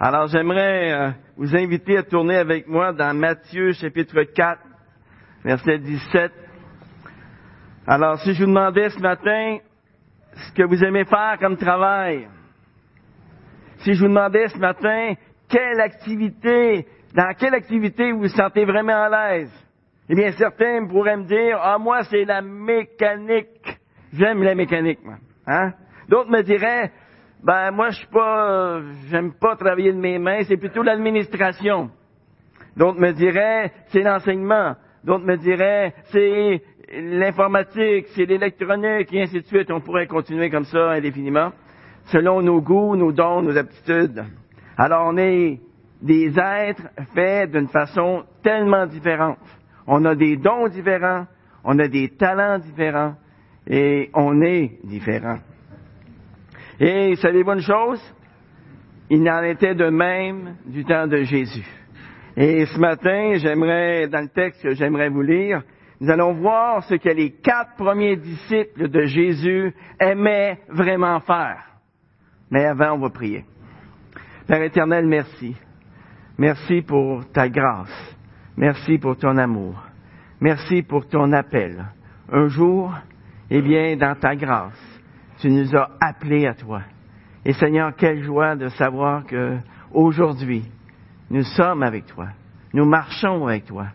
[0.00, 4.60] Alors j'aimerais euh, vous inviter à tourner avec moi dans Matthieu chapitre 4,
[5.44, 6.32] verset 17.
[7.86, 9.58] Alors si je vous demandais ce matin
[10.34, 12.28] ce que vous aimez faire comme travail,
[13.78, 15.14] si je vous demandais ce matin
[15.48, 19.52] quelle activité, dans quelle activité vous vous sentez vraiment à l'aise,
[20.08, 23.78] eh bien certains pourraient me dire, ah moi c'est la mécanique,
[24.12, 25.18] j'aime la mécanique, moi.
[25.46, 25.72] Hein?
[26.08, 26.90] D'autres me diraient,
[27.44, 31.90] ben moi je suis pas, j'aime pas travailler de mes mains, c'est plutôt l'administration.
[32.74, 34.74] D'autres me diraient, c'est l'enseignement.
[35.04, 36.62] D'autres me diraient, c'est
[36.98, 39.70] l'informatique, c'est l'électronique, et ainsi de suite.
[39.70, 41.52] On pourrait continuer comme ça indéfiniment,
[42.06, 44.24] selon nos goûts, nos dons, nos aptitudes.
[44.78, 45.60] Alors on est
[46.00, 49.38] des êtres faits d'une façon tellement différente.
[49.86, 51.26] On a des dons différents,
[51.62, 53.14] on a des talents différents,
[53.66, 55.38] et on est différents.
[56.80, 58.00] Et savez-vous une chose?
[59.10, 61.66] Il en était de même du temps de Jésus.
[62.36, 65.62] Et ce matin, j'aimerais, dans le texte que j'aimerais vous lire,
[66.00, 71.62] nous allons voir ce que les quatre premiers disciples de Jésus aimaient vraiment faire.
[72.50, 73.44] Mais avant, on va prier.
[74.46, 75.56] Père éternel, merci.
[76.36, 78.16] Merci pour ta grâce.
[78.56, 79.80] Merci pour ton amour.
[80.40, 81.84] Merci pour ton appel.
[82.30, 82.92] Un jour,
[83.50, 84.93] eh bien, dans ta grâce,
[85.44, 86.80] tu nous as appelés à toi.
[87.44, 89.58] Et Seigneur, quelle joie de savoir que
[89.92, 90.64] aujourd'hui,
[91.28, 92.28] nous sommes avec toi.
[92.72, 93.88] Nous marchons avec toi.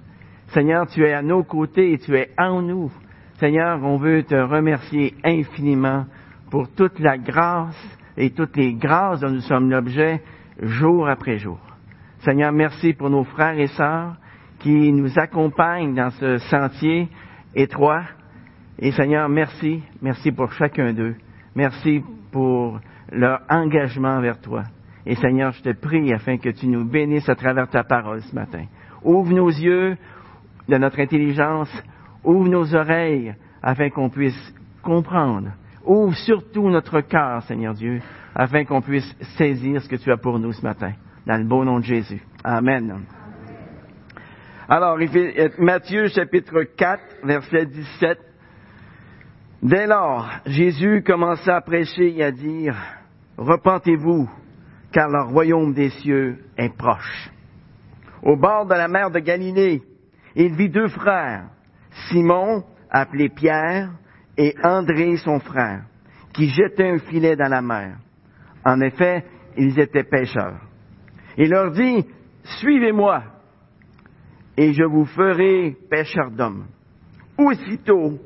[0.49, 2.91] Seigneur, tu es à nos côtés et tu es en nous.
[3.39, 6.05] Seigneur, on veut te remercier infiniment
[6.51, 10.21] pour toute la grâce et toutes les grâces dont nous sommes l'objet
[10.61, 11.59] jour après jour.
[12.19, 14.17] Seigneur, merci pour nos frères et sœurs
[14.59, 17.07] qui nous accompagnent dans ce sentier
[17.55, 18.03] étroit.
[18.77, 21.15] Et Seigneur, merci, merci pour chacun d'eux.
[21.59, 22.79] Merci pour
[23.11, 24.63] leur engagement vers toi.
[25.05, 28.33] Et Seigneur, je te prie afin que tu nous bénisses à travers ta parole ce
[28.33, 28.63] matin.
[29.03, 29.97] Ouvre nos yeux
[30.69, 31.69] de notre intelligence,
[32.23, 35.49] ouvre nos oreilles afin qu'on puisse comprendre.
[35.85, 37.99] Ouvre surtout notre cœur, Seigneur Dieu,
[38.33, 40.93] afin qu'on puisse saisir ce que tu as pour nous ce matin.
[41.27, 42.21] Dans le beau nom de Jésus.
[42.41, 43.01] Amen.
[44.69, 44.97] Alors,
[45.57, 48.28] Matthieu chapitre 4, verset 17.
[49.61, 52.75] Dès lors, Jésus commença à prêcher et à dire,
[53.37, 54.29] Repentez-vous,
[54.91, 57.29] car le royaume des cieux est proche.
[58.21, 59.81] Au bord de la mer de Galilée,
[60.35, 61.49] il vit deux frères,
[62.09, 63.91] Simon, appelé Pierre,
[64.37, 65.83] et André, son frère,
[66.33, 67.97] qui jetaient un filet dans la mer.
[68.65, 69.25] En effet,
[69.57, 70.61] ils étaient pêcheurs.
[71.37, 72.05] Il leur dit,
[72.59, 73.23] Suivez-moi,
[74.57, 76.65] et je vous ferai pêcheurs d'hommes.
[77.37, 78.19] Aussitôt,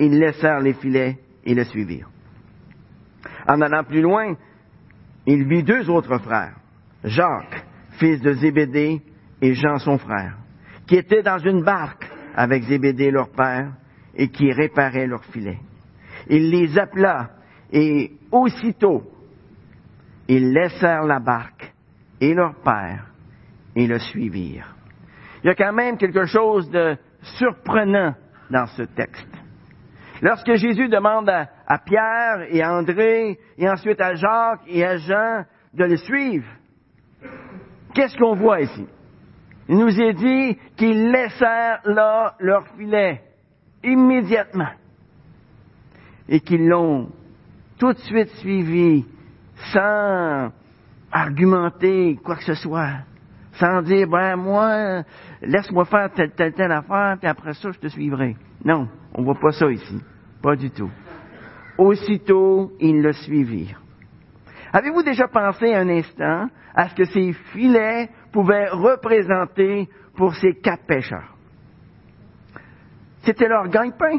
[0.00, 2.10] ils laissèrent les filets et le suivirent.
[3.46, 4.34] En allant plus loin,
[5.26, 6.56] il vit deux autres frères,
[7.04, 9.02] Jacques, fils de Zébédée,
[9.42, 10.36] et Jean son frère,
[10.86, 13.72] qui étaient dans une barque avec Zébédée leur père
[14.14, 15.60] et qui réparaient leurs filets.
[16.28, 17.30] Il les appela
[17.72, 19.02] et aussitôt
[20.28, 21.72] ils laissèrent la barque
[22.20, 23.06] et leur père
[23.74, 24.76] et le suivirent.
[25.42, 26.96] Il y a quand même quelque chose de
[27.38, 28.14] surprenant
[28.50, 29.39] dans ce texte.
[30.22, 35.44] Lorsque Jésus demande à, Pierre et à André et ensuite à Jacques et à Jean
[35.72, 36.46] de le suivre,
[37.94, 38.86] qu'est-ce qu'on voit ici?
[39.68, 43.22] Il nous est dit qu'ils laissèrent là leur filet
[43.82, 44.72] immédiatement
[46.28, 47.08] et qu'ils l'ont
[47.78, 49.06] tout de suite suivi
[49.72, 50.50] sans
[51.10, 52.98] argumenter quoi que ce soit,
[53.52, 55.02] sans dire, ben moi,
[55.40, 58.36] laisse-moi faire telle, telle, telle affaire, puis après ça, je te suivrai.
[58.64, 60.00] Non, on voit pas ça ici.
[60.42, 60.90] Pas du tout.
[61.76, 63.80] Aussitôt, ils le suivirent.
[64.72, 70.86] Avez-vous déjà pensé un instant à ce que ces filets pouvaient représenter pour ces quatre
[70.86, 71.36] pêcheurs?
[73.22, 74.18] C'était leur gagne-pain.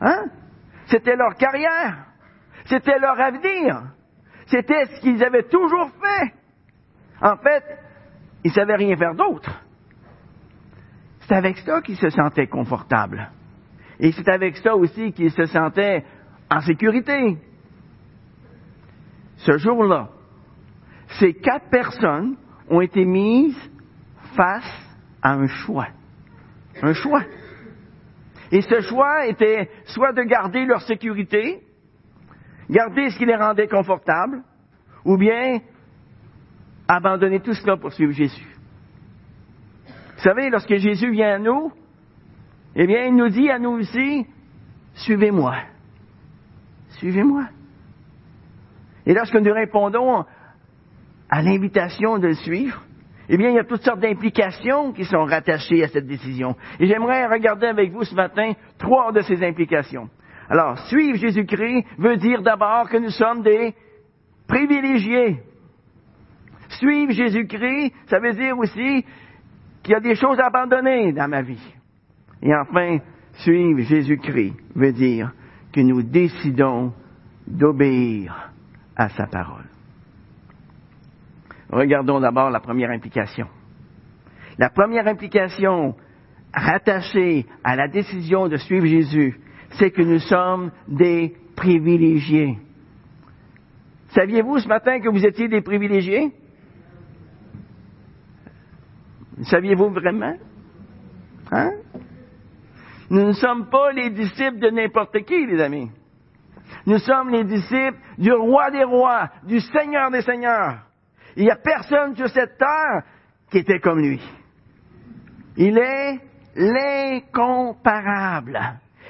[0.00, 0.24] Hein?
[0.86, 2.06] C'était leur carrière.
[2.66, 3.82] C'était leur avenir.
[4.46, 6.34] C'était ce qu'ils avaient toujours fait.
[7.22, 7.64] En fait,
[8.44, 9.62] ils ne savaient rien faire d'autre.
[11.20, 13.30] C'est avec ça qu'ils se sentaient confortables.
[13.98, 16.04] Et c'est avec ça aussi qu'ils se sentaient
[16.50, 17.38] en sécurité.
[19.36, 20.08] Ce jour-là,
[21.18, 22.36] ces quatre personnes
[22.68, 23.58] ont été mises
[24.34, 25.88] face à un choix.
[26.82, 27.22] Un choix.
[28.52, 31.62] Et ce choix était soit de garder leur sécurité,
[32.70, 34.42] garder ce qui les rendait confortables,
[35.04, 35.60] ou bien
[36.88, 38.46] abandonner tout cela pour suivre Jésus.
[40.16, 41.72] Vous savez, lorsque Jésus vient à nous,
[42.78, 44.26] eh bien, il nous dit à nous aussi,
[44.94, 45.56] suivez-moi.
[46.98, 47.46] Suivez-moi.
[49.06, 50.24] Et lorsque nous répondons
[51.30, 52.82] à l'invitation de le suivre,
[53.30, 56.54] eh bien, il y a toutes sortes d'implications qui sont rattachées à cette décision.
[56.78, 60.10] Et j'aimerais regarder avec vous ce matin trois de ces implications.
[60.48, 63.74] Alors, suivre Jésus-Christ veut dire d'abord que nous sommes des
[64.46, 65.42] privilégiés.
[66.68, 69.04] Suivre Jésus-Christ, ça veut dire aussi
[69.82, 71.75] qu'il y a des choses à abandonner dans ma vie.
[72.42, 72.98] Et enfin,
[73.34, 75.32] suivre Jésus-Christ veut dire
[75.72, 76.92] que nous décidons
[77.46, 78.52] d'obéir
[78.96, 79.64] à sa parole.
[81.70, 83.48] Regardons d'abord la première implication.
[84.58, 85.94] La première implication
[86.54, 89.38] rattachée à la décision de suivre Jésus,
[89.72, 92.58] c'est que nous sommes des privilégiés.
[94.08, 96.32] Saviez-vous ce matin que vous étiez des privilégiés?
[99.42, 100.36] Saviez-vous vraiment?
[101.52, 101.72] Hein?
[103.10, 105.90] Nous ne sommes pas les disciples de n'importe qui, les amis.
[106.86, 110.78] Nous sommes les disciples du roi des rois, du seigneur des seigneurs.
[111.36, 113.02] Il n'y a personne sur cette terre
[113.50, 114.20] qui était comme lui.
[115.56, 116.20] Il est
[116.56, 118.60] l'incomparable.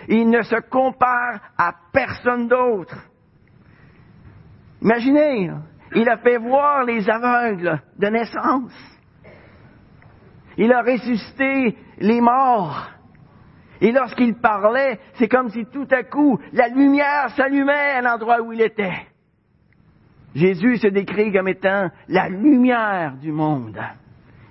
[0.08, 2.98] Il ne se compare à personne d'autre.
[4.82, 5.50] Imaginez,
[5.94, 8.72] il a fait voir les aveugles de naissance.
[10.56, 12.90] Il a ressuscité les morts.
[13.80, 18.52] Et lorsqu'il parlait, c'est comme si tout à coup la lumière s'allumait à l'endroit où
[18.52, 19.06] il était.
[20.34, 23.80] Jésus se décrit comme étant la lumière du monde.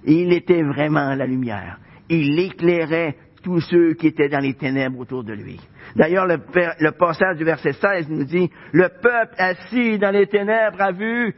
[0.03, 1.77] Et il était vraiment la lumière.
[2.09, 5.59] Il éclairait tous ceux qui étaient dans les ténèbres autour de lui.
[5.95, 6.39] D'ailleurs, le,
[6.79, 11.35] le, passage du verset 16 nous dit, le peuple assis dans les ténèbres a vu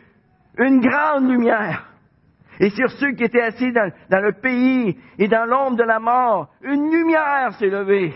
[0.58, 1.86] une grande lumière.
[2.60, 6.50] Et sur ceux qui étaient assis dans, le pays et dans l'ombre de la mort,
[6.64, 8.14] une lumière s'est levée.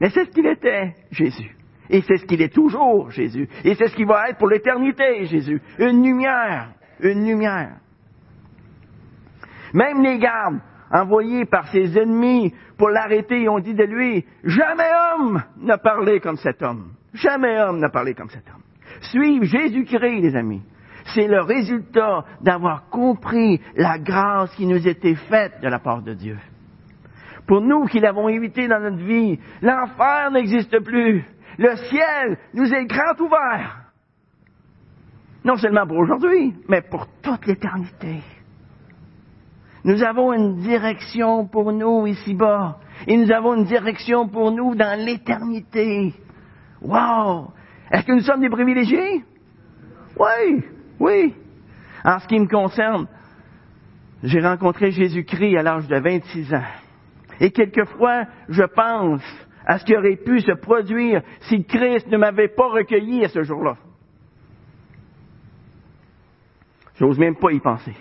[0.00, 1.56] Mais c'est ce qu'il était, Jésus.
[1.90, 3.48] Et c'est ce qu'il est toujours, Jésus.
[3.64, 5.60] Et c'est ce qu'il va être pour l'éternité, Jésus.
[5.78, 6.70] Une lumière.
[7.00, 7.76] Une lumière.
[9.74, 10.60] Même les gardes
[10.90, 16.36] envoyés par ses ennemis pour l'arrêter ont dit de lui, jamais homme n'a parlé comme
[16.36, 16.92] cet homme.
[17.14, 18.62] Jamais homme n'a parlé comme cet homme.
[19.00, 20.62] Suivre Jésus-Christ, les amis.
[21.14, 26.14] C'est le résultat d'avoir compris la grâce qui nous était faite de la part de
[26.14, 26.38] Dieu.
[27.46, 31.24] Pour nous qui l'avons évité dans notre vie, l'enfer n'existe plus.
[31.58, 33.78] Le ciel nous est grand ouvert.
[35.44, 38.22] Non seulement pour aujourd'hui, mais pour toute l'éternité.
[39.84, 42.78] Nous avons une direction pour nous ici-bas.
[43.08, 46.14] Et nous avons une direction pour nous dans l'éternité.
[46.80, 47.48] Wow!
[47.90, 49.24] Est-ce que nous sommes des privilégiés?
[50.16, 50.64] Oui,
[51.02, 51.34] oui.
[52.04, 53.08] En ce qui me concerne,
[54.22, 56.62] j'ai rencontré Jésus-Christ à l'âge de 26 ans.
[57.40, 59.22] Et quelquefois, je pense
[59.66, 63.42] à ce qui aurait pu se produire si Christ ne m'avait pas recueilli à ce
[63.42, 63.76] jour-là.
[66.96, 67.96] J'ose même pas y penser.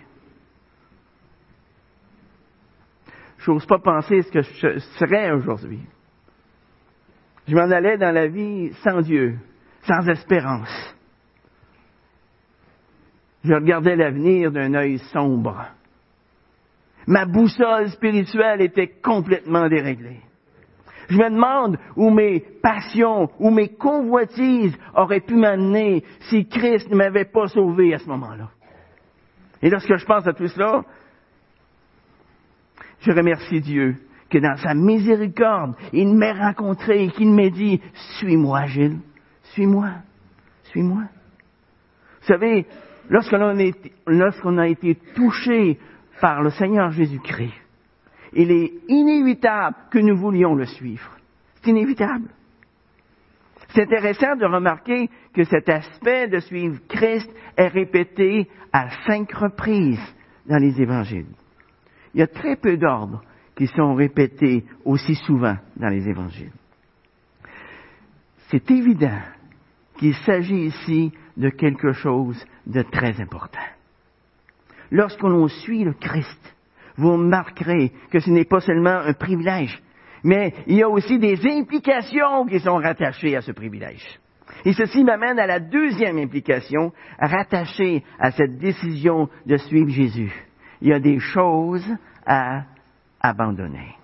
[3.39, 5.81] J'ose pas penser ce que je serais aujourd'hui.
[7.48, 9.39] Je m'en allais dans la vie sans Dieu,
[9.88, 10.95] sans espérance.
[13.44, 15.66] Je regardais l'avenir d'un œil sombre.
[17.08, 20.20] Ma boussole spirituelle était complètement déréglée.
[21.10, 26.96] Je me demande où mes passions, où mes convoitises auraient pu m'amener si Christ ne
[26.96, 28.50] m'avait pas sauvé à ce moment-là.
[29.62, 30.84] Et lorsque je pense à tout cela,
[33.01, 33.96] je remercie Dieu
[34.30, 37.82] que dans sa miséricorde, il m'ait rencontré et qu'il m'ait dit,
[38.18, 39.00] suis-moi, Gilles,
[39.44, 39.89] suis-moi,
[40.63, 41.04] suis-moi.
[42.22, 42.65] Vous savez,
[43.12, 45.77] lorsqu'on a été touché
[46.22, 47.53] par le Seigneur Jésus-Christ,
[48.34, 51.12] il est inévitable que nous voulions le suivre.
[51.56, 52.30] C'est inévitable.
[53.70, 60.15] C'est intéressant de remarquer que cet aspect de suivre Christ est répété à cinq reprises
[60.46, 61.27] dans les évangiles.
[62.13, 63.22] Il y a très peu d'ordres
[63.56, 66.51] qui sont répétés aussi souvent dans les évangiles.
[68.50, 69.20] C'est évident
[70.01, 73.60] qu'il s'agit ici de quelque chose de très important.
[74.89, 76.55] Lorsqu'on suit le Christ,
[76.98, 79.79] vous remarquerez que ce n'est pas seulement un privilège,
[80.24, 84.20] mais il y a aussi des implications qui sont rattachées à ce privilège.
[84.65, 90.34] Et ceci m'amène à la deuxième implication rattachée à cette décision de suivre Jésus.
[90.81, 91.88] Il y a des choses
[92.25, 92.63] à
[93.22, 94.00] abandonner.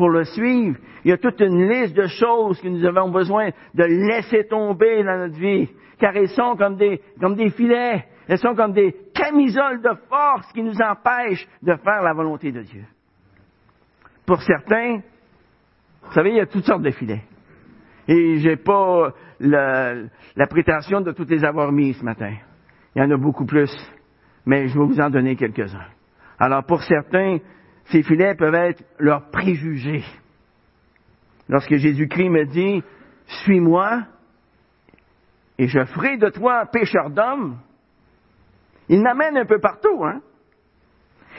[0.00, 3.50] Pour le suivre, il y a toute une liste de choses que nous avons besoin
[3.74, 8.38] de laisser tomber dans notre vie, car elles sont comme des, comme des filets elles
[8.38, 12.84] sont comme des camisoles de force qui nous empêchent de faire la volonté de Dieu.
[14.24, 15.02] Pour certains,
[16.02, 17.24] vous savez, il y a toutes sortes de filets.
[18.08, 20.06] Et j'ai pas la,
[20.48, 22.32] prétention de toutes les avoir mis ce matin.
[22.96, 23.70] Il y en a beaucoup plus,
[24.46, 25.88] mais je vais vous en donner quelques-uns.
[26.38, 27.36] Alors pour certains,
[27.90, 30.04] ces filets peuvent être leurs préjugés.
[31.48, 32.82] Lorsque Jésus-Christ me dit,
[33.26, 34.02] suis-moi,
[35.58, 37.58] et je ferai de toi un pécheur d'homme,
[38.88, 40.20] il m'amène un peu partout, hein.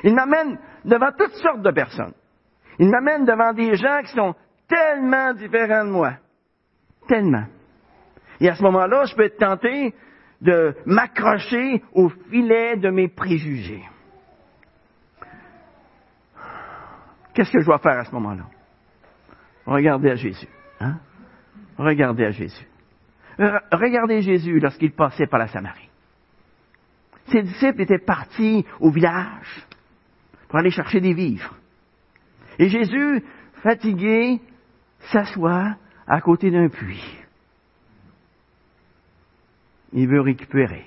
[0.04, 2.14] Il m'amène devant toutes sortes de personnes.
[2.80, 4.34] Il m'amène devant des gens qui sont
[4.68, 6.14] tellement différents de moi.
[7.08, 7.46] Tellement.
[8.40, 9.94] Et à ce moment-là, je peux être tenté
[10.42, 13.84] de m'accrocher au filet de mes préjugés.
[17.42, 18.46] Qu'est-ce que je dois faire à ce moment-là?
[19.66, 20.48] Regardez à Jésus.
[20.80, 21.00] Hein?
[21.76, 22.68] Regardez à Jésus.
[23.72, 25.90] Regardez Jésus lorsqu'il passait par la Samarie.
[27.32, 29.66] Ses disciples étaient partis au village
[30.50, 31.56] pour aller chercher des vivres.
[32.60, 33.24] Et Jésus,
[33.64, 34.40] fatigué,
[35.12, 37.18] s'assoit à côté d'un puits.
[39.94, 40.86] Il veut récupérer.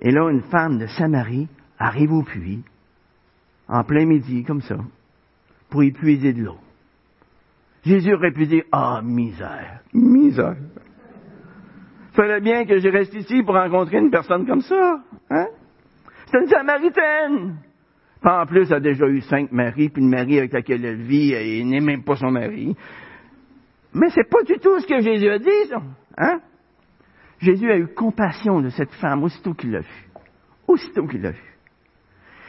[0.00, 2.62] Et là, une femme de Samarie arrive au puits,
[3.68, 4.76] en plein midi, comme ça,
[5.70, 6.58] pour y puiser de l'eau.
[7.84, 10.56] Jésus aurait pu dire, ah, misère, misère.
[12.12, 15.00] Fallait bien que je reste ici pour rencontrer une personne comme ça.
[15.30, 15.46] Hein?
[16.26, 17.56] C'est une Samaritaine.
[18.22, 21.34] En plus, elle a déjà eu cinq maris, puis une mari avec laquelle elle vit,
[21.34, 22.74] et n'est même pas son mari.
[23.92, 25.82] Mais c'est pas du tout ce que Jésus a dit, ça.
[26.16, 26.40] Hein?
[27.38, 30.08] Jésus a eu compassion de cette femme aussitôt qu'il l'a vue.
[30.66, 31.53] Aussitôt qu'il l'a vue.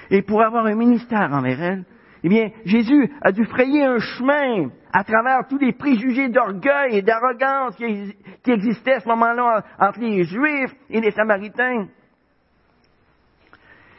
[0.10, 1.86] Et pour avoir un ministère envers elle,
[2.24, 7.02] eh bien, Jésus a dû frayer un chemin à travers tous les préjugés d'orgueil et
[7.02, 11.88] d'arrogance qui, qui existaient à ce moment-là entre les Juifs et les Samaritains.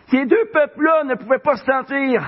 [0.08, 2.22] Ces deux peuples-là ne pouvaient pas se sentir.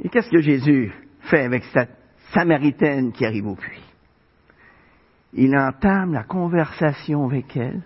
[0.00, 1.96] Et qu'est-ce que Jésus fait avec cette
[2.32, 3.82] Samaritaine qui arrive au puits?
[5.34, 7.82] Il entame la conversation avec elle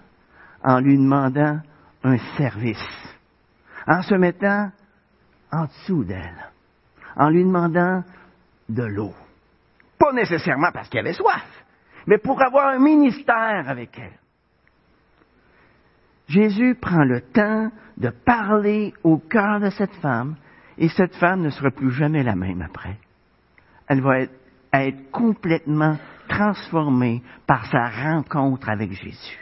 [0.65, 1.61] en lui demandant
[2.03, 3.16] un service,
[3.87, 4.71] en se mettant
[5.53, 6.51] en dessous d'elle,
[7.17, 8.03] en lui demandant
[8.69, 9.15] de l'eau.
[9.99, 11.65] Pas nécessairement parce qu'elle avait soif,
[12.07, 14.19] mais pour avoir un ministère avec elle.
[16.29, 20.37] Jésus prend le temps de parler au cœur de cette femme
[20.77, 22.97] et cette femme ne sera plus jamais la même après.
[23.87, 24.35] Elle va être,
[24.73, 25.97] être complètement
[26.29, 29.39] transformée par sa rencontre avec Jésus.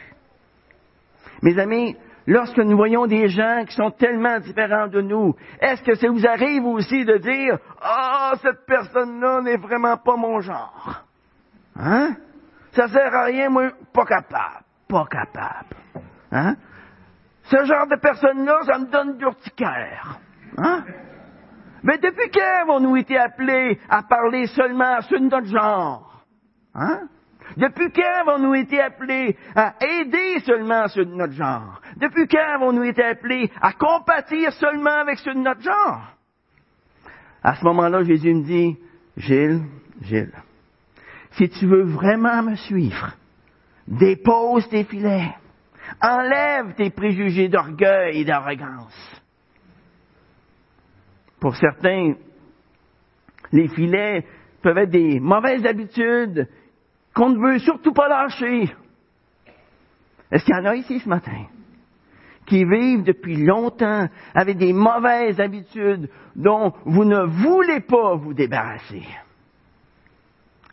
[1.41, 1.95] Mes amis,
[2.27, 6.25] lorsque nous voyons des gens qui sont tellement différents de nous, est-ce que ça vous
[6.25, 11.03] arrive aussi de dire, ah, cette personne-là n'est vraiment pas mon genre?
[11.75, 12.15] Hein?
[12.71, 14.63] Ça sert à rien, moi, pas capable.
[14.87, 15.75] Pas capable.
[16.31, 16.55] Hein?
[17.43, 20.19] Ce genre de personnes-là, ça me donne d'urticaire.
[20.57, 20.83] Hein?
[21.83, 26.23] Mais depuis quand avons-nous été appelés à parler seulement à ceux de notre genre?
[26.73, 27.07] Hein?
[27.57, 31.81] Depuis quand avons-nous été appelés à aider seulement ceux de notre genre?
[31.97, 36.15] Depuis quand avons-nous été appelés à compatir seulement avec ceux de notre genre?
[37.43, 38.77] À ce moment-là, Jésus me dit,
[39.17, 39.61] Gilles,
[40.01, 40.33] Gilles,
[41.31, 43.13] si tu veux vraiment me suivre,
[43.87, 45.33] dépose tes filets.
[46.01, 49.21] Enlève tes préjugés d'orgueil et d'arrogance.
[51.39, 52.15] Pour certains,
[53.51, 54.25] les filets
[54.61, 56.47] peuvent être des mauvaises habitudes
[57.15, 58.75] qu'on ne veut surtout pas lâcher.
[60.31, 61.45] Est-ce qu'il y en a ici ce matin
[62.45, 69.03] qui vivent depuis longtemps avec des mauvaises habitudes dont vous ne voulez pas vous débarrasser?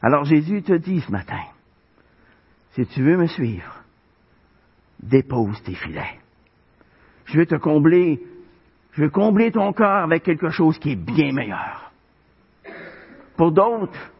[0.02, 1.40] Alors Jésus te dit ce matin,
[2.72, 3.84] si tu veux me suivre,
[5.00, 6.18] dépose tes filets.
[7.26, 8.20] Je vais te combler,
[8.92, 11.92] je vais combler ton cœur avec quelque chose qui est bien meilleur.
[13.36, 14.10] Pour d'autres,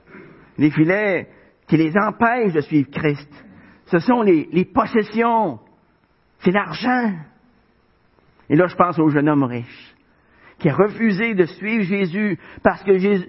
[0.57, 1.29] les filets
[1.73, 3.33] qui les empêchent de suivre Christ,
[3.87, 5.59] ce sont les, possessions,
[6.41, 7.15] c'est l'argent.
[8.51, 9.95] Et là, je pense au jeune homme riche
[10.59, 13.27] qui a refusé de suivre Jésus parce que Jésus,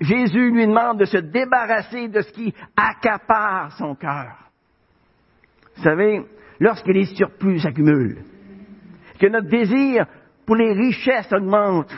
[0.00, 4.36] Jésus lui demande de se débarrasser de ce qui accapare son cœur.
[5.74, 6.24] Vous savez,
[6.60, 8.22] lorsque les surplus s'accumulent,
[9.18, 10.06] que notre désir
[10.46, 11.92] pour les richesses augmente,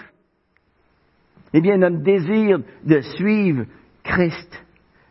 [1.52, 3.66] eh bien notre désir de suivre
[4.02, 4.61] Christ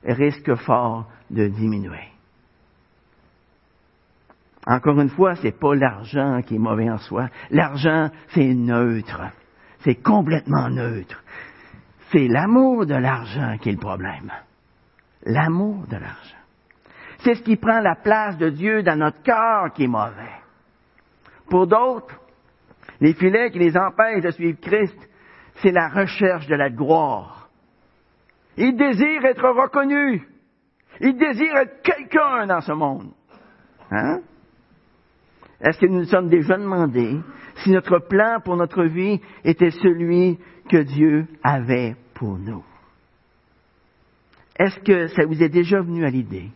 [0.04, 2.12] risque fort de diminuer.
[4.68, 7.30] Encore une fois, c'est pas l'argent qui est mauvais en soi.
[7.50, 9.22] L'argent, c'est neutre.
[9.80, 11.24] C'est complètement neutre.
[12.12, 14.32] C'est l'amour de l'argent qui est le problème.
[15.24, 16.38] L'amour de l'argent.
[17.20, 20.42] C'est ce qui prend la place de Dieu dans notre cœur qui est mauvais.
[21.50, 22.20] Pour d'autres,
[23.00, 24.98] les filets qui les empêchent de suivre Christ,
[25.56, 27.41] c'est la recherche de la gloire.
[28.64, 30.22] Ils désirent être reconnus.
[31.00, 33.12] Ils désirent être quelqu'un dans ce monde.
[33.90, 34.22] Hein?
[35.60, 37.18] Est-ce que nous nous sommes déjà demandé
[37.56, 40.38] si notre plan pour notre vie était celui
[40.70, 42.64] que Dieu avait pour nous?
[44.60, 46.52] Est-ce que ça vous est déjà venu à l'idée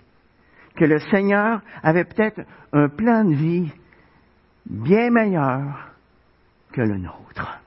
[0.75, 3.71] que le Seigneur avait peut-être un plan de vie
[4.67, 5.89] bien meilleur
[6.71, 7.64] que le nôtre?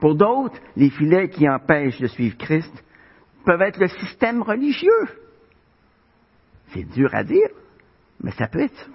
[0.00, 2.84] Pour d'autres, les filets qui empêchent de suivre Christ
[3.44, 5.08] peuvent être le système religieux.
[6.68, 7.48] C'est dur à dire,
[8.20, 8.90] mais ça peut être.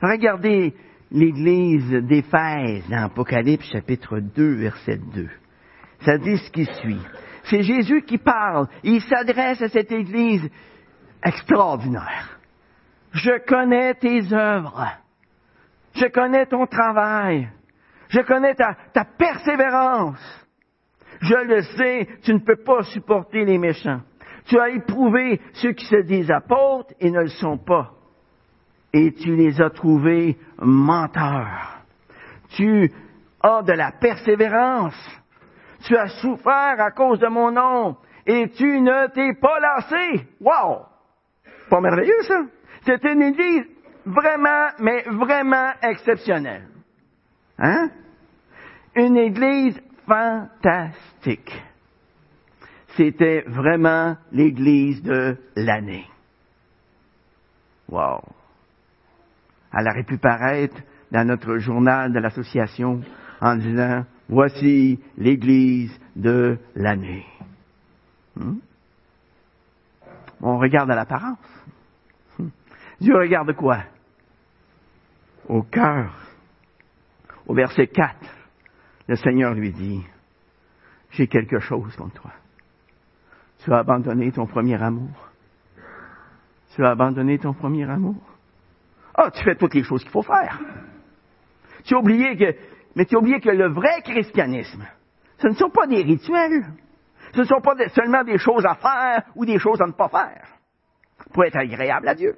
[0.00, 0.74] Regardez
[1.10, 5.28] l'église d'Éphèse dans Apocalypse chapitre 2, verset 2.
[6.00, 7.00] Ça dit ce qui suit.
[7.44, 8.68] C'est Jésus qui parle.
[8.82, 10.48] Il s'adresse à cette église
[11.24, 12.38] extraordinaire.
[13.12, 14.86] Je connais tes œuvres.
[15.94, 17.48] Je connais ton travail.
[18.08, 20.20] Je connais ta, ta persévérance.
[21.20, 24.00] Je le sais, tu ne peux pas supporter les méchants.
[24.46, 27.92] Tu as éprouvé ceux qui se disent apôtres et ne le sont pas.
[28.92, 31.82] Et tu les as trouvés menteurs.
[32.56, 32.90] Tu
[33.42, 34.96] as de la persévérance.
[35.84, 37.96] Tu as souffert à cause de mon nom
[38.26, 40.26] et tu ne t'es pas lassé.
[40.40, 40.86] Wow!
[41.68, 42.42] Pas merveilleux, ça?
[42.84, 43.64] C'est une église
[44.06, 46.68] vraiment, mais vraiment exceptionnelle.
[47.58, 47.90] Hein?
[48.94, 51.52] Une église fantastique.
[52.96, 56.06] C'était vraiment l'église de l'année.
[57.88, 58.20] Wow.
[59.72, 60.76] Elle aurait pu paraître
[61.10, 63.00] dans notre journal de l'association
[63.40, 67.24] en disant, voici l'église de l'année.
[68.36, 68.58] Hmm?
[70.40, 71.38] On regarde à l'apparence.
[72.38, 72.48] Hmm?
[73.00, 73.84] Dieu regarde quoi?
[75.48, 76.27] Au cœur.
[77.48, 78.14] Au verset 4,
[79.08, 80.04] le Seigneur lui dit,
[81.10, 82.32] j'ai quelque chose contre toi.
[83.64, 85.28] Tu as abandonné ton premier amour.
[86.74, 88.22] Tu as abandonné ton premier amour.
[89.14, 90.60] Ah, tu fais toutes les choses qu'il faut faire.
[91.84, 92.54] Tu as oublié que,
[92.94, 94.86] mais tu as oublié que le vrai christianisme,
[95.38, 96.66] ce ne sont pas des rituels.
[97.34, 100.08] Ce ne sont pas seulement des choses à faire ou des choses à ne pas
[100.08, 100.46] faire
[101.32, 102.36] pour être agréable à Dieu.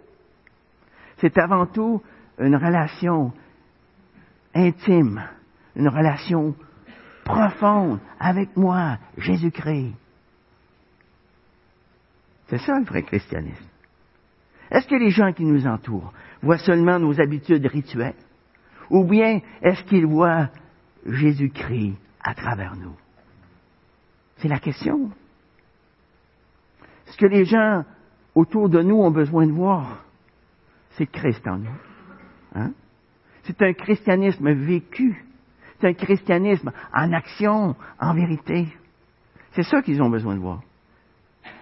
[1.18, 2.02] C'est avant tout
[2.38, 3.32] une relation
[4.54, 5.22] intime,
[5.76, 6.54] une relation
[7.24, 9.94] profonde avec moi, Jésus-Christ.
[12.48, 13.64] C'est ça le vrai christianisme.
[14.70, 18.14] Est-ce que les gens qui nous entourent voient seulement nos habitudes rituelles?
[18.90, 20.48] Ou bien est-ce qu'ils voient
[21.06, 22.96] Jésus-Christ à travers nous?
[24.38, 25.10] C'est la question.
[27.06, 27.84] Ce que les gens
[28.34, 30.04] autour de nous ont besoin de voir,
[30.92, 31.80] c'est Christ en nous.
[32.54, 32.72] Hein?
[33.50, 35.24] C'est un christianisme vécu.
[35.80, 38.68] C'est un christianisme en action, en vérité.
[39.52, 40.60] C'est ça qu'ils ont besoin de voir.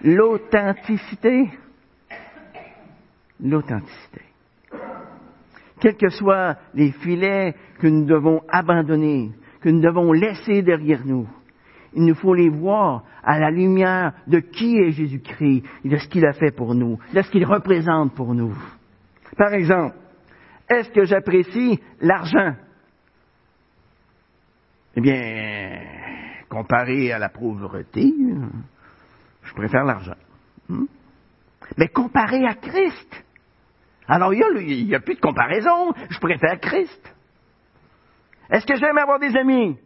[0.03, 1.51] L'authenticité.
[3.41, 4.23] L'authenticité.
[5.81, 11.27] Quels que soient les filets que nous devons abandonner, que nous devons laisser derrière nous,
[11.95, 16.09] il nous faut les voir à la lumière de qui est Jésus-Christ et de ce
[16.09, 18.55] qu'il a fait pour nous, de ce qu'il représente pour nous.
[19.37, 19.95] Par exemple,
[20.69, 22.55] est-ce que j'apprécie l'argent?
[24.97, 25.81] Eh bien,
[26.49, 28.13] comparé à la pauvreté,
[29.43, 30.17] je préfère l'argent.
[30.69, 30.87] Hmm?
[31.77, 33.25] Mais comparé à Christ,
[34.07, 37.15] alors il n'y a, plus de comparaison, je préfère Christ.
[38.51, 39.79] Est-ce que j'aime avoir des amis?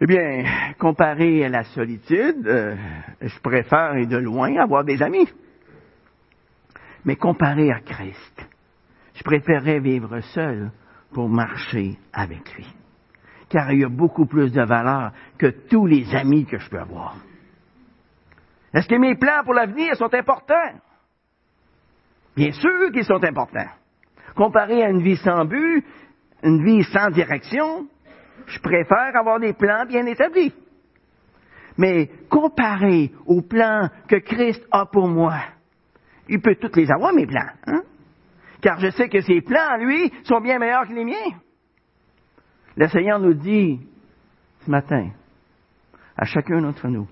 [0.00, 0.44] Eh bien,
[0.78, 2.76] comparé à la solitude, euh,
[3.20, 5.28] je préfère et de loin avoir des amis.
[7.04, 8.48] Mais comparé à Christ,
[9.18, 10.70] je préférerais vivre seul
[11.12, 12.66] pour marcher avec lui.
[13.48, 16.78] Car il y a beaucoup plus de valeur que tous les amis que je peux
[16.78, 17.16] avoir.
[18.72, 20.78] Est-ce que mes plans pour l'avenir sont importants?
[22.36, 23.70] Bien sûr qu'ils sont importants.
[24.36, 25.84] Comparé à une vie sans but,
[26.44, 27.88] une vie sans direction,
[28.46, 30.54] je préfère avoir des plans bien établis.
[31.76, 35.34] Mais comparé aux plans que Christ a pour moi,
[36.28, 37.50] il peut tous les avoir, mes plans.
[37.66, 37.82] Hein?
[38.60, 41.38] Car je sais que ses plans, lui, sont bien meilleurs que les miens.
[42.76, 43.80] Le Seigneur nous dit
[44.64, 45.10] ce matin,
[46.16, 47.08] à chacun d'entre nous,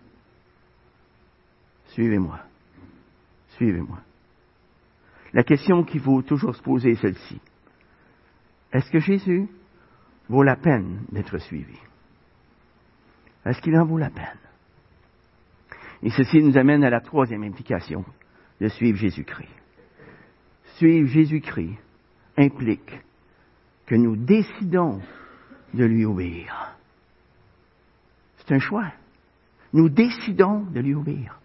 [1.87, 2.41] suivez-moi,
[3.57, 3.99] suivez-moi.
[5.33, 7.41] La question qu'il faut toujours se poser est celle-ci.
[8.73, 9.49] Est-ce que Jésus
[10.29, 11.79] vaut la peine d'être suivi?
[13.45, 14.39] Est-ce qu'il en vaut la peine?
[16.03, 18.05] Et ceci nous amène à la troisième implication
[18.61, 19.66] de suivre Jésus-Christ
[20.77, 21.79] suivre Jésus-Christ
[22.37, 23.01] implique
[23.87, 25.01] que nous décidons
[25.75, 26.77] de lui obéir.
[28.39, 28.93] C'est un choix.
[29.73, 31.39] Nous décidons de lui obéir.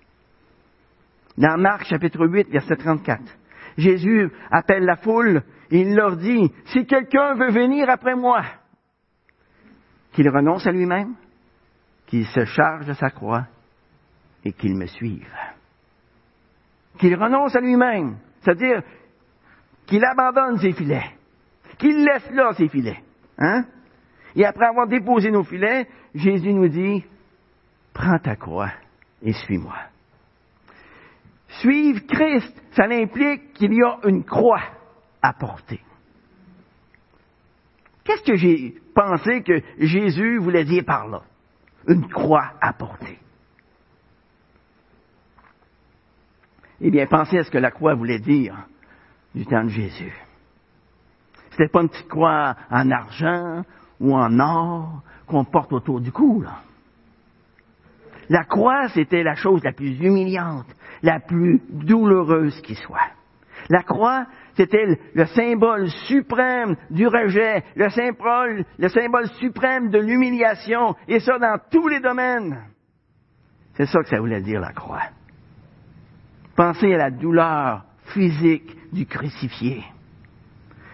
[1.38, 3.22] Dans Marc chapitre 8, verset 34,
[3.78, 8.44] Jésus appelle la foule et il leur dit, si quelqu'un veut venir après moi,
[10.12, 11.15] qu'il renonce à lui-même,
[12.08, 13.48] qu'il se charge de sa croix
[14.44, 15.34] et qu'il me suive.
[17.00, 18.84] Qu'il renonce à lui-même, c'est-à-dire
[19.86, 21.12] qu'il abandonne ses filets,
[21.78, 23.02] qu'il laisse là ses filets.
[23.38, 23.65] Hein?
[24.36, 27.04] Et après avoir déposé nos filets, Jésus nous dit,
[27.94, 28.72] prends ta croix
[29.22, 29.76] et suis-moi.
[31.60, 34.62] Suivre Christ, ça implique qu'il y a une croix
[35.22, 35.82] à porter.
[38.04, 41.22] Qu'est-ce que j'ai pensé que Jésus voulait dire par là?
[41.88, 43.20] Une croix à porter.
[46.80, 48.56] Eh bien, pensez à ce que la croix voulait dire
[49.34, 50.13] du temps de Jésus.
[51.52, 53.63] C'était pas une petite croix en argent
[54.00, 56.62] ou en or qu'on porte autour du cou, là.
[58.30, 60.67] La croix, c'était la chose la plus humiliante,
[61.04, 63.10] la plus douloureuse qui soit.
[63.70, 70.96] La croix, c'était le symbole suprême du rejet, le symbole, le symbole suprême de l'humiliation,
[71.08, 72.63] et ça dans tous les domaines.
[73.74, 75.04] C'est ça que ça voulait dire la croix.
[76.56, 79.84] Pensez à la douleur physique du crucifié.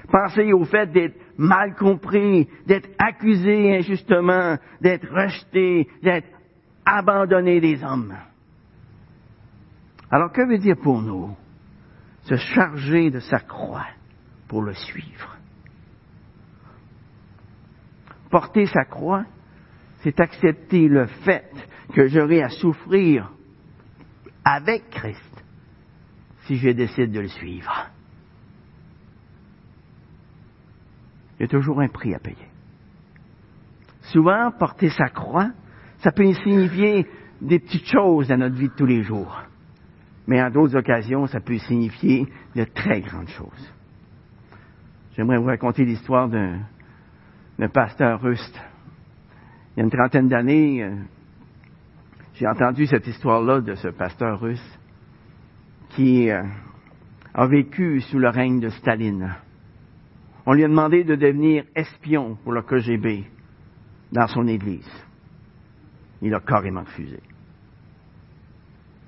[0.10, 6.28] Pensez au fait d'être mal compris, d'être accusé injustement, d'être rejeté, d'être
[6.86, 8.16] abandonner des hommes.
[10.10, 11.36] Alors que veut dire pour nous
[12.24, 13.88] se charger de sa croix
[14.48, 15.36] pour le suivre?
[18.30, 19.26] Porter sa croix,
[20.00, 21.52] c'est accepter le fait
[21.94, 23.32] que j'aurai à souffrir
[24.46, 25.44] avec Christ
[26.48, 27.90] si je décide de le suivre.
[31.38, 32.48] Il y a toujours un prix à payer.
[34.02, 35.52] Souvent, porter sa croix,
[36.00, 37.06] ça peut signifier
[37.42, 39.44] des petites choses dans notre vie de tous les jours.
[40.26, 43.74] Mais en d'autres occasions, ça peut signifier de très grandes choses.
[45.16, 46.60] J'aimerais vous raconter l'histoire d'un,
[47.74, 48.54] pasteur russe.
[49.76, 50.96] Il y a une trentaine d'années, euh,
[52.36, 54.77] j'ai entendu cette histoire-là de ce pasteur russe
[55.90, 56.44] qui euh,
[57.34, 59.36] a vécu sous le règne de Staline.
[60.46, 63.26] On lui a demandé de devenir espion pour le KGB
[64.12, 64.90] dans son église.
[66.22, 67.20] Il a carrément refusé.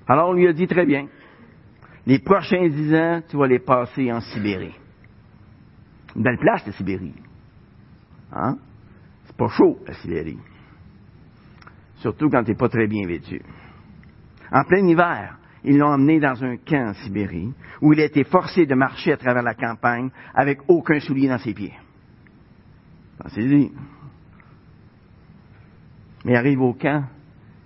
[0.06, 1.06] Alors on lui a dit très bien,
[2.06, 4.74] les prochains dix ans, tu vas les passer en Sibérie.
[6.16, 7.14] Une belle place, la Sibérie.
[8.32, 8.58] Hein?
[9.24, 10.38] C'est pas chaud, la Sibérie.
[11.96, 13.42] Surtout quand tu n'es pas très bien vêtu.
[14.50, 18.24] En plein hiver, ils l'ont emmené dans un camp en Sibérie, où il a été
[18.24, 21.74] forcé de marcher à travers la campagne avec aucun soulier dans ses pieds.
[23.18, 23.70] Pensez-y.
[26.24, 27.04] Mais arrive au camp,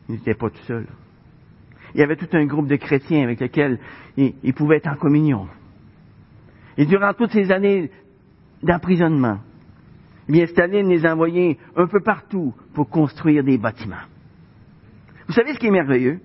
[0.09, 0.87] il n'était pas tout seul.
[1.95, 3.79] Il y avait tout un groupe de chrétiens avec lesquels
[4.17, 5.47] il, pouvait être en communion.
[6.77, 7.91] Et durant toutes ces années
[8.63, 9.39] d'emprisonnement,
[10.29, 13.97] eh bien, Staline les a envoyés un peu partout pour construire des bâtiments.
[15.29, 16.21] Vous savez ce qui est merveilleux?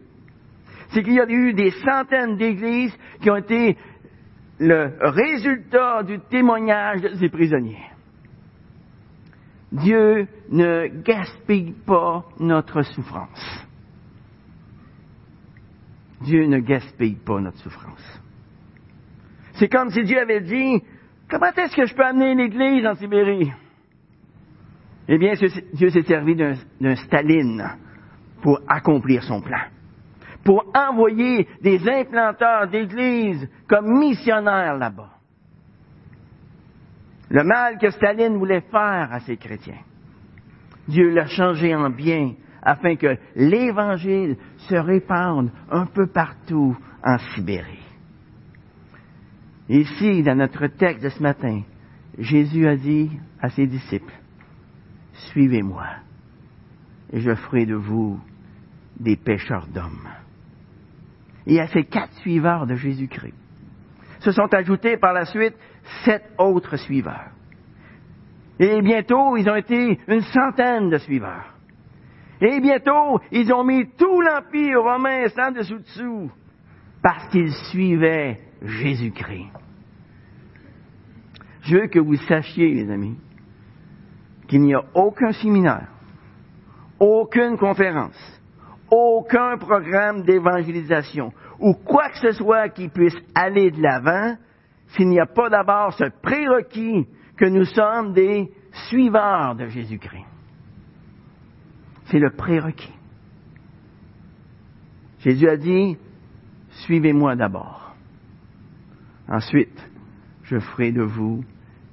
[0.89, 3.77] C'est qu'il y a eu des centaines d'églises qui ont été
[4.59, 7.85] le résultat du témoignage de ces prisonniers.
[9.71, 13.65] Dieu ne gaspille pas notre souffrance.
[16.21, 18.21] Dieu ne gaspille pas notre souffrance.
[19.53, 20.83] C'est comme si Dieu avait dit,
[21.29, 23.51] comment est-ce que je peux amener l'Église en Sibérie?
[25.07, 25.33] Eh bien,
[25.73, 27.63] Dieu s'est servi d'un Staline
[28.41, 29.61] pour accomplir son plan.
[30.49, 35.11] Pour envoyer des implanteurs d'Église comme missionnaires là-bas
[37.29, 39.83] le mal que Staline voulait faire à ses chrétiens.
[40.87, 42.33] Dieu l'a changé en bien
[42.63, 47.85] afin que l'Évangile se répande un peu partout en Sibérie.
[49.69, 51.61] Ici, dans notre texte de ce matin,
[52.17, 54.19] Jésus a dit à ses disciples,
[55.31, 55.85] Suivez-moi,
[57.13, 58.19] et je ferai de vous
[58.99, 60.09] des pêcheurs d'hommes.
[61.49, 63.33] Et à ces quatre suiveurs de Jésus-Christ
[64.19, 65.55] se sont ajoutés par la suite
[66.05, 67.31] sept autres suiveurs.
[68.59, 71.55] Et bientôt, ils ont été une centaine de suiveurs.
[72.39, 76.29] Et bientôt, ils ont mis tout l'Empire romain sans dessous-dessous
[77.01, 79.51] parce qu'ils suivaient Jésus-Christ.
[81.61, 83.17] Je veux que vous sachiez, les amis,
[84.47, 85.87] qu'il n'y a aucun séminaire,
[86.99, 88.38] aucune conférence,
[88.91, 94.35] aucun programme d'évangélisation ou quoi que ce soit qui puisse aller de l'avant
[94.89, 98.51] s'il n'y a pas d'abord ce prérequis que nous sommes des
[98.87, 100.25] suiveurs de Jésus-Christ.
[102.05, 102.93] C'est le prérequis.
[105.19, 105.97] Jésus a dit,
[106.85, 107.93] suivez-moi d'abord.
[109.27, 109.87] Ensuite,
[110.43, 111.43] je ferai de vous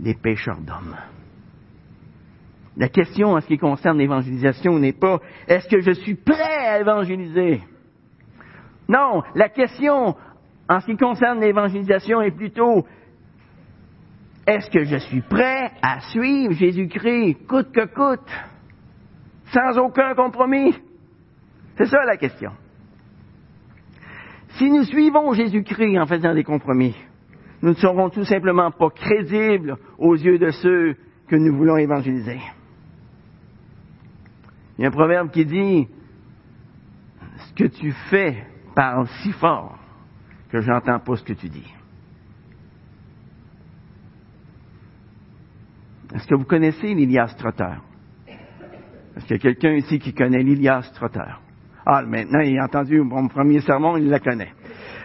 [0.00, 0.96] des pêcheurs d'hommes.
[2.76, 6.80] La question en ce qui concerne l'évangélisation n'est pas est-ce que je suis prêt à
[6.80, 7.62] évangéliser
[8.88, 10.14] Non, la question
[10.68, 12.84] en ce qui concerne l'évangélisation est plutôt
[14.46, 18.30] est-ce que je suis prêt à suivre Jésus-Christ coûte que coûte,
[19.46, 20.74] sans aucun compromis?
[21.76, 22.52] C'est ça la question.
[24.50, 26.96] Si nous suivons Jésus-Christ en faisant des compromis,
[27.60, 30.96] nous ne serons tout simplement pas crédibles aux yeux de ceux
[31.28, 32.38] que nous voulons évangéliser.
[34.78, 35.88] Il y a un proverbe qui dit,
[37.56, 39.78] que tu fais parle si fort
[40.50, 41.74] que je n'entends pas ce que tu dis.
[46.14, 47.74] Est-ce que vous connaissez l'Ilias Trotter?
[49.16, 51.32] Est-ce qu'il y a quelqu'un ici qui connaît l'Ilias Trotter?
[51.84, 54.52] Ah, maintenant, il a entendu mon premier sermon, il la connaît.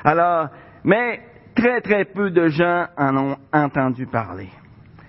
[0.04, 0.50] Alors,
[0.84, 1.22] mais
[1.56, 4.50] très, très peu de gens en ont entendu parler.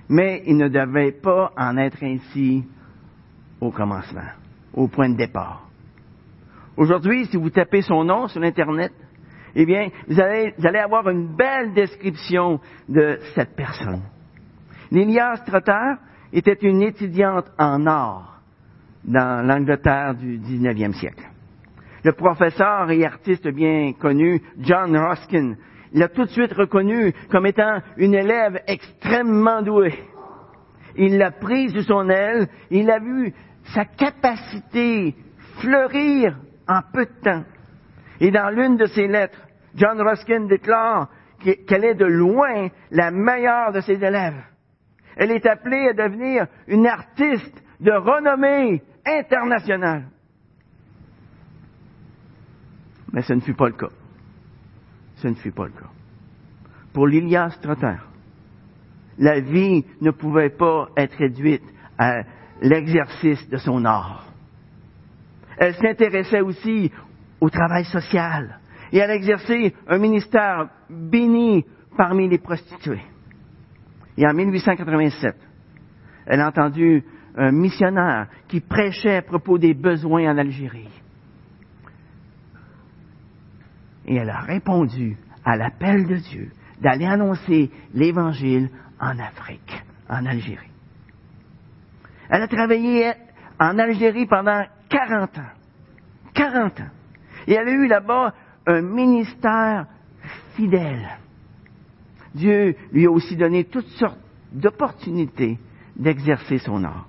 [0.08, 2.64] Mais il ne devait pas en être ainsi
[3.60, 4.28] au commencement
[4.74, 5.68] au point de départ.
[6.76, 8.92] Aujourd'hui, si vous tapez son nom sur Internet,
[9.54, 14.02] eh bien, vous allez, vous allez avoir une belle description de cette personne.
[14.90, 15.94] Lilia Trotter
[16.32, 18.40] était une étudiante en art
[19.04, 21.24] dans l'Angleterre du 19e siècle.
[22.04, 25.54] Le professeur et artiste bien connu, John Ruskin,
[25.92, 29.98] l'a tout de suite reconnu comme étant une élève extrêmement douée.
[30.96, 33.34] Il l'a prise sous son aile, il l'a vu
[33.74, 35.14] sa capacité
[35.60, 36.36] fleurir
[36.72, 37.44] en peu de temps.
[38.20, 39.40] Et dans l'une de ses lettres,
[39.74, 41.08] John Ruskin déclare
[41.40, 44.42] qu'elle est de loin la meilleure de ses élèves.
[45.16, 50.04] Elle est appelée à devenir une artiste de renommée internationale.
[53.12, 53.90] Mais ce ne fut pas le cas.
[55.16, 55.90] Ce ne fut pas le cas.
[56.94, 57.96] Pour Lilias Trotter,
[59.18, 61.64] la vie ne pouvait pas être réduite
[61.98, 62.22] à
[62.62, 64.31] l'exercice de son art.
[65.62, 66.90] Elle s'intéressait aussi
[67.40, 68.58] au travail social
[68.90, 71.64] et elle exerçait un ministère béni
[71.96, 73.04] parmi les prostituées.
[74.16, 75.36] Et en 1887,
[76.26, 77.04] elle a entendu
[77.36, 80.90] un missionnaire qui prêchait à propos des besoins en Algérie.
[84.06, 90.72] Et elle a répondu à l'appel de Dieu d'aller annoncer l'Évangile en Afrique, en Algérie.
[92.28, 93.12] Elle a travaillé
[93.60, 95.52] en Algérie pendant 40 ans.
[96.34, 96.90] 40 ans.
[97.46, 98.34] Et elle a eu là-bas
[98.66, 99.86] un ministère
[100.54, 101.08] fidèle.
[102.34, 104.20] Dieu lui a aussi donné toutes sortes
[104.52, 105.58] d'opportunités
[105.96, 107.08] d'exercer son art.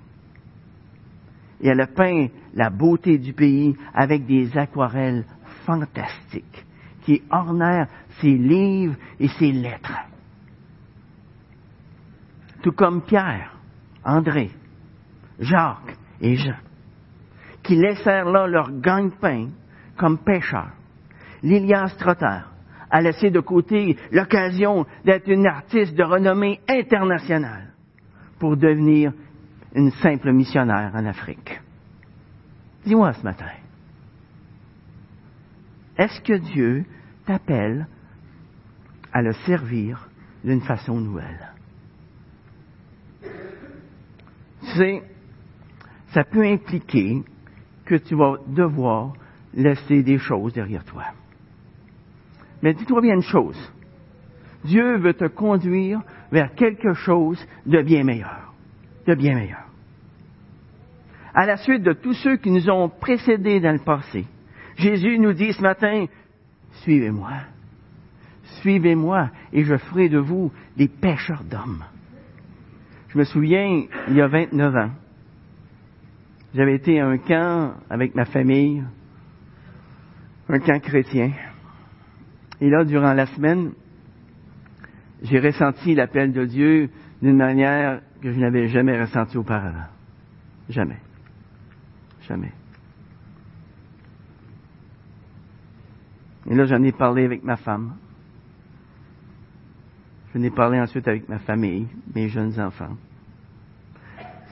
[1.60, 5.24] Et elle a peint la beauté du pays avec des aquarelles
[5.64, 6.64] fantastiques
[7.02, 7.88] qui ornèrent
[8.20, 9.98] ses livres et ses lettres.
[12.62, 13.54] Tout comme Pierre,
[14.04, 14.50] André,
[15.38, 16.56] Jacques et Jean,
[17.64, 19.48] qui laissèrent là leur gagne-pain
[19.96, 20.72] comme pêcheurs.
[21.42, 22.40] Lilias Trotter
[22.90, 27.72] a laissé de côté l'occasion d'être une artiste de renommée internationale
[28.38, 29.12] pour devenir
[29.74, 31.60] une simple missionnaire en Afrique.
[32.84, 33.50] Dis-moi ce matin,
[35.96, 36.84] est-ce que Dieu
[37.24, 37.86] t'appelle
[39.12, 40.08] à le servir
[40.44, 41.52] d'une façon nouvelle?
[43.22, 45.02] Tu sais,
[46.12, 47.22] ça peut impliquer
[47.84, 49.12] que tu vas devoir
[49.54, 51.04] laisser des choses derrière toi.
[52.62, 53.58] Mais dis-toi bien une chose.
[54.64, 56.00] Dieu veut te conduire
[56.32, 58.52] vers quelque chose de bien meilleur.
[59.06, 59.64] De bien meilleur.
[61.34, 64.24] À la suite de tous ceux qui nous ont précédés dans le passé,
[64.76, 66.06] Jésus nous dit ce matin,
[66.82, 67.32] suivez-moi.
[68.60, 71.84] Suivez-moi et je ferai de vous des pêcheurs d'hommes.
[73.08, 74.90] Je me souviens, il y a 29 ans,
[76.54, 78.84] j'avais été à un camp avec ma famille,
[80.48, 81.32] un camp chrétien.
[82.60, 83.72] Et là, durant la semaine,
[85.22, 86.90] j'ai ressenti l'appel de Dieu
[87.20, 89.88] d'une manière que je n'avais jamais ressentie auparavant.
[90.68, 90.98] Jamais.
[92.22, 92.52] Jamais.
[96.46, 97.96] Et là, j'en ai parlé avec ma femme.
[100.34, 102.96] J'en ai parlé ensuite avec ma famille, mes jeunes enfants.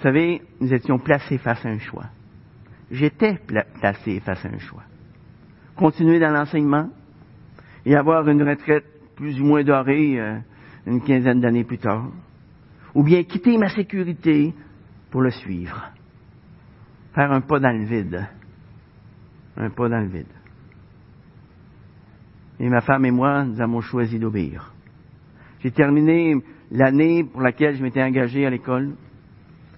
[0.02, 2.06] Vous savez, nous étions placés face à un choix.
[2.90, 3.38] J'étais
[3.80, 4.82] placé face à un choix.
[5.76, 6.90] Continuer dans l'enseignement
[7.86, 8.84] et avoir une retraite
[9.14, 10.40] plus ou moins dorée euh,
[10.88, 12.10] une quinzaine d'années plus tard.
[12.96, 14.52] Ou bien quitter ma sécurité
[15.12, 15.92] pour le suivre.
[17.14, 18.26] Faire un pas dans le vide.
[19.56, 20.34] Un pas dans le vide.
[22.58, 24.74] Et ma femme et moi, nous avons choisi d'obéir.
[25.60, 26.34] J'ai terminé
[26.72, 28.96] l'année pour laquelle je m'étais engagé à l'école.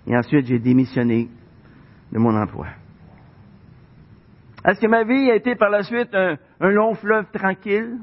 [0.06, 1.28] Et ensuite, j'ai démissionné
[2.12, 2.68] de mon emploi.
[4.64, 7.98] Est-ce que ma vie a été par la suite un, long fleuve tranquille?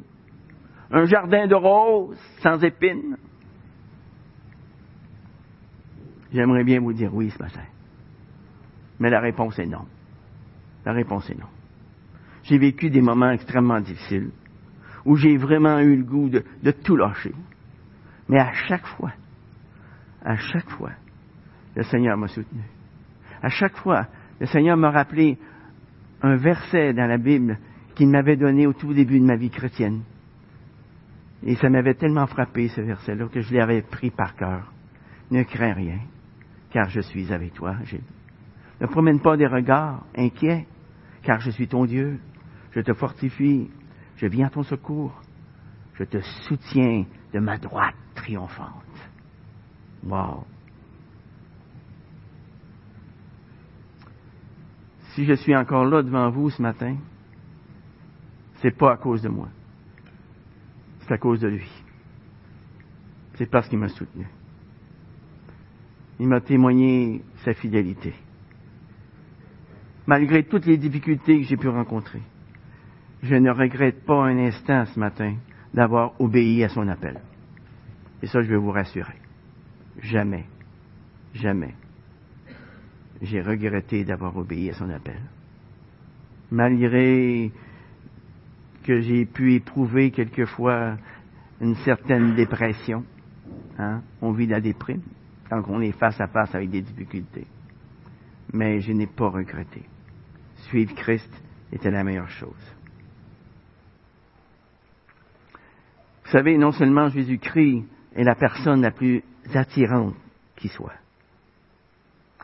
[0.92, 3.18] Un jardin de roses sans épines?
[6.34, 7.64] J'aimerais bien vous dire oui ce matin.
[9.00, 9.86] Mais la réponse est non.
[10.86, 11.48] La réponse est non.
[12.44, 14.32] J'ai vécu des moments extrêmement difficiles
[15.06, 17.34] où j'ai vraiment eu le goût de tout lâcher.
[18.30, 19.12] Mais à chaque fois,
[20.24, 20.92] à chaque fois,
[21.76, 22.62] le Seigneur m'a soutenu.
[23.42, 24.08] À chaque fois,
[24.40, 25.38] le Seigneur m'a rappelé
[26.22, 27.58] un verset dans la Bible
[27.96, 30.02] qu'il m'avait donné au tout début de ma vie chrétienne.
[31.44, 34.72] Et ça m'avait tellement frappé, ce verset-là, que je l'avais pris par cœur.
[35.32, 36.00] Ne crains rien,
[36.70, 37.76] car je suis avec toi.
[38.80, 40.68] Ne promène pas des regards inquiets,
[41.24, 42.20] car je suis ton Dieu.
[42.72, 43.70] Je te fortifie,
[44.18, 45.20] je viens à ton secours.
[45.96, 49.10] Je te soutiens de ma droite triomphante.
[50.04, 50.46] Wow.
[55.14, 56.96] Si je suis encore là devant vous ce matin,
[58.62, 59.50] c'est pas à cause de moi.
[61.00, 61.70] C'est à cause de lui.
[63.36, 64.26] C'est parce qu'il m'a soutenu.
[66.20, 68.14] Il m'a témoigné sa fidélité.
[70.06, 72.22] Malgré toutes les difficultés que j'ai pu rencontrer,
[73.24, 75.36] je ne regrette pas un instant ce matin
[75.74, 77.20] d'avoir obéi à son appel.
[78.22, 79.16] Et ça, je vais vous rassurer.
[80.02, 80.46] Jamais,
[81.34, 81.74] jamais,
[83.22, 85.20] j'ai regretté d'avoir obéi à son appel.
[86.50, 87.52] Malgré
[88.84, 90.98] que j'ai pu éprouver quelquefois
[91.60, 93.06] une certaine dépression,
[93.78, 95.02] hein, on vit la déprime
[95.50, 97.46] quand on est face à face avec des difficultés.
[98.54, 99.84] Mais je n'ai pas regretté.
[100.68, 101.32] Suivre Christ
[101.72, 102.76] était la meilleure chose.
[106.24, 107.84] Vous savez, non seulement Jésus-Christ
[108.16, 110.16] est la personne la plus attirante
[110.56, 110.94] qui soit,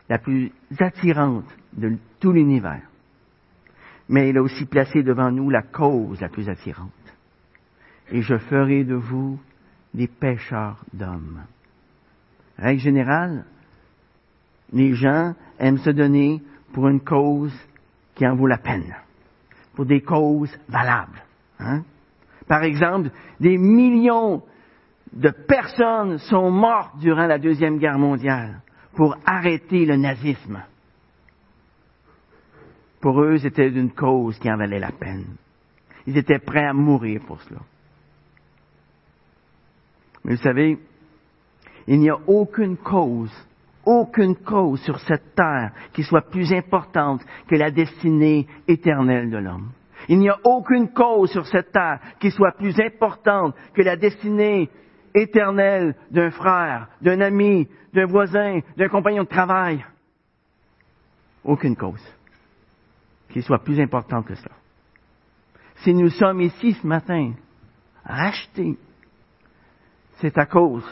[0.08, 2.82] la plus attirante de tout l'univers,
[4.08, 6.92] mais il a aussi placé devant nous la cause la plus attirante.
[8.10, 9.38] Et je ferai de vous
[9.92, 11.42] des pêcheurs d'hommes.
[12.56, 13.44] Règle générale,
[14.72, 16.42] les gens aiment se donner
[16.72, 17.54] pour une cause
[18.14, 18.96] qui en vaut la peine,
[19.74, 21.22] pour des causes valables.
[21.60, 21.82] Hein?
[22.46, 24.42] Par exemple, des millions
[25.12, 28.62] de personnes sont mortes durant la Deuxième Guerre mondiale
[28.98, 30.60] pour arrêter le nazisme.
[33.00, 35.36] Pour eux, c'était une cause qui en valait la peine.
[36.08, 37.60] Ils étaient prêts à mourir pour cela.
[40.24, 40.78] Mais vous savez,
[41.86, 43.30] il n'y a aucune cause,
[43.84, 49.70] aucune cause sur cette terre qui soit plus importante que la destinée éternelle de l'homme.
[50.08, 54.68] Il n'y a aucune cause sur cette terre qui soit plus importante que la destinée
[55.14, 59.84] éternelle d'un frère, d'un ami, d'un voisin, d'un compagnon de travail.
[61.44, 62.04] Aucune cause
[63.30, 64.54] qui soit plus importante que cela.
[65.76, 67.32] Si nous sommes ici ce matin,
[68.04, 68.76] rachetés,
[70.16, 70.84] c'est à cause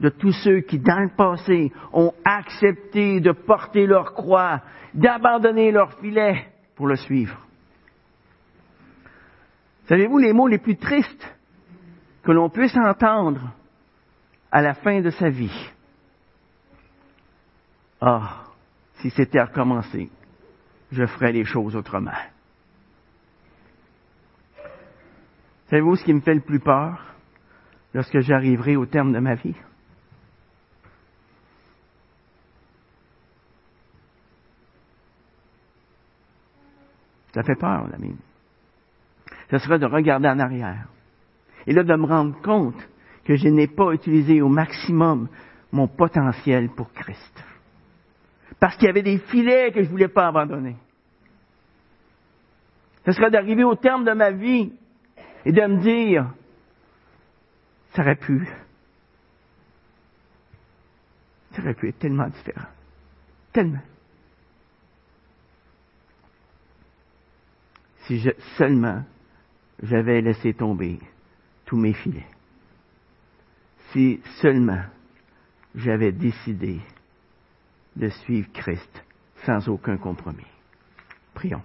[0.00, 4.60] de tous ceux qui, dans le passé, ont accepté de porter leur croix,
[4.92, 7.38] d'abandonner leur filet pour le suivre.
[9.88, 11.35] Savez-vous les mots les plus tristes
[12.26, 13.54] que l'on puisse entendre
[14.50, 15.70] à la fin de sa vie?
[18.00, 18.46] Ah,
[18.96, 20.10] si c'était à recommencer,
[20.90, 22.10] je ferais les choses autrement.
[25.70, 27.14] Savez-vous ce qui me fait le plus peur
[27.94, 29.56] lorsque j'arriverai au terme de ma vie?
[37.32, 38.16] Ça fait peur, l'ami
[39.50, 40.88] ce serait de regarder en arrière.
[41.66, 42.88] Et là, de me rendre compte
[43.24, 45.28] que je n'ai pas utilisé au maximum
[45.72, 47.44] mon potentiel pour Christ.
[48.60, 50.76] Parce qu'il y avait des filets que je ne voulais pas abandonner.
[53.04, 54.72] Ce serait d'arriver au terme de ma vie
[55.44, 56.32] et de me dire,
[57.94, 58.48] ça aurait pu.
[61.52, 62.68] Ça aurait pu être tellement différent.
[63.52, 63.82] Tellement.
[68.06, 69.04] Si je, seulement
[69.82, 70.98] j'avais laissé tomber
[71.66, 72.26] tous mes filets.
[73.92, 74.82] Si seulement
[75.74, 76.80] j'avais décidé
[77.94, 79.04] de suivre Christ
[79.44, 80.46] sans aucun compromis.
[81.34, 81.62] Prions.